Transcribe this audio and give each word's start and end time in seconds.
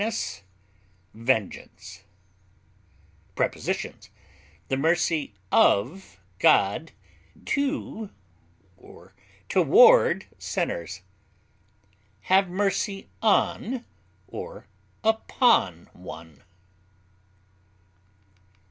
harshness, 0.01 0.41
penalty, 1.13 1.69
Prepositions: 3.35 4.09
The 4.67 4.75
mercy 4.75 5.35
of 5.51 6.19
God 6.39 6.91
to 7.45 8.09
or 8.77 9.13
toward 9.47 10.25
sinners; 10.39 11.01
have 12.21 12.49
mercy 12.49 13.09
on 13.21 13.85
or 14.27 14.65
upon 15.03 15.87
one. 15.93 16.41